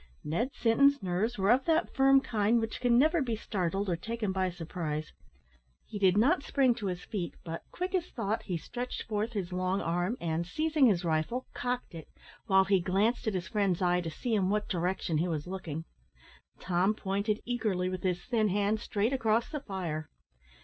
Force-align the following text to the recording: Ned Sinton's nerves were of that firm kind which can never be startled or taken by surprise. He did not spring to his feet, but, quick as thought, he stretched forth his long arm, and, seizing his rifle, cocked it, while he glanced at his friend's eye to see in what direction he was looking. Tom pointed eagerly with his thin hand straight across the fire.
Ned 0.23 0.55
Sinton's 0.55 1.03
nerves 1.03 1.37
were 1.37 1.51
of 1.51 1.65
that 1.65 1.93
firm 1.93 2.21
kind 2.21 2.59
which 2.59 2.81
can 2.81 2.97
never 2.97 3.21
be 3.21 3.35
startled 3.35 3.87
or 3.87 3.95
taken 3.95 4.31
by 4.31 4.49
surprise. 4.49 5.11
He 5.85 5.99
did 5.99 6.17
not 6.17 6.41
spring 6.41 6.73
to 6.73 6.87
his 6.87 7.03
feet, 7.05 7.35
but, 7.45 7.61
quick 7.69 7.93
as 7.93 8.07
thought, 8.09 8.41
he 8.41 8.57
stretched 8.57 9.03
forth 9.03 9.33
his 9.33 9.53
long 9.53 9.79
arm, 9.79 10.17
and, 10.19 10.47
seizing 10.47 10.87
his 10.87 11.03
rifle, 11.05 11.45
cocked 11.53 11.93
it, 11.93 12.07
while 12.47 12.65
he 12.65 12.79
glanced 12.81 13.27
at 13.27 13.35
his 13.35 13.47
friend's 13.47 13.79
eye 13.79 14.01
to 14.01 14.09
see 14.09 14.33
in 14.33 14.49
what 14.49 14.67
direction 14.67 15.19
he 15.19 15.27
was 15.27 15.45
looking. 15.45 15.85
Tom 16.59 16.95
pointed 16.95 17.39
eagerly 17.45 17.87
with 17.87 18.01
his 18.01 18.25
thin 18.25 18.47
hand 18.47 18.79
straight 18.79 19.13
across 19.13 19.49
the 19.51 19.59
fire. 19.61 20.09